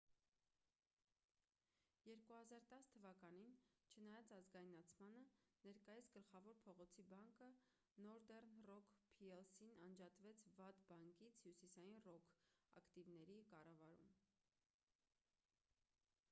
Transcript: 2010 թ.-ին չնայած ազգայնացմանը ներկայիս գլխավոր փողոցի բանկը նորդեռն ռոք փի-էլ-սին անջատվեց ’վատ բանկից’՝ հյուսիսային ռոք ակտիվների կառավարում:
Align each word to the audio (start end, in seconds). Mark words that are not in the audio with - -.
2010 2.05 3.11
թ.-ին 3.23 3.51
չնայած 3.97 4.31
ազգայնացմանը 4.37 5.21
ներկայիս 5.67 6.09
գլխավոր 6.17 6.59
փողոցի 6.65 7.05
բանկը 7.13 7.51
նորդեռն 8.07 8.57
ռոք 8.71 8.91
փի-էլ-սին 9.19 9.77
անջատվեց 9.89 10.43
’վատ 10.59 10.81
բանկից’՝ 10.93 11.39
հյուսիսային 11.47 12.05
ռոք 12.11 12.33
ակտիվների 12.85 13.37
կառավարում: 13.55 14.19